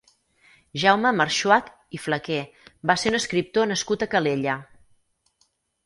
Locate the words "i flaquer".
1.99-2.41